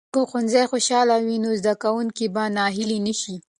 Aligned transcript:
که 0.13 0.21
ښوونځي 0.29 0.63
خوشاله 0.71 1.15
وي، 1.25 1.37
نو 1.43 1.49
زده 1.61 1.73
کوونکي 1.83 2.25
به 2.33 2.43
ناهیلي 2.55 2.99
نه 3.07 3.13
شي. 3.21 3.35